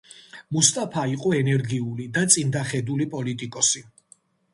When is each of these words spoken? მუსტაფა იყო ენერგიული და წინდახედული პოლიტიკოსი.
მუსტაფა 0.55 1.03
იყო 1.11 1.33
ენერგიული 1.39 2.07
და 2.15 2.23
წინდახედული 2.37 3.07
პოლიტიკოსი. 3.13 3.83